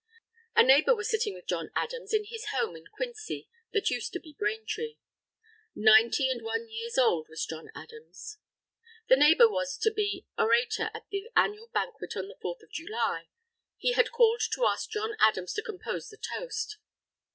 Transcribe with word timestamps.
A 0.55 0.63
neighbour 0.63 0.95
was 0.95 1.11
sitting 1.11 1.35
with 1.35 1.45
John 1.45 1.69
Adams 1.75 2.11
in 2.11 2.25
his 2.25 2.47
home 2.47 2.75
in 2.75 2.87
Quincy 2.87 3.47
that 3.71 3.91
used 3.91 4.11
to 4.13 4.19
be 4.19 4.33
Braintree. 4.33 4.95
Ninety 5.75 6.27
and 6.31 6.41
one 6.43 6.67
years 6.67 6.97
old 6.97 7.29
was 7.29 7.45
John 7.45 7.69
Adams! 7.75 8.39
The 9.09 9.15
neighbour 9.15 9.47
was 9.47 9.77
to 9.77 9.91
be 9.91 10.25
orator 10.39 10.89
at 10.95 11.07
the 11.11 11.29
annual 11.35 11.67
banquet 11.67 12.17
on 12.17 12.29
the 12.29 12.37
Fourth 12.41 12.63
of 12.63 12.71
July. 12.71 13.27
He 13.77 13.91
had 13.93 14.09
called 14.11 14.41
to 14.53 14.65
ask 14.65 14.89
John 14.89 15.15
Adams 15.19 15.53
to 15.53 15.61
compose 15.61 16.09
the 16.09 16.17
toast. 16.17 16.79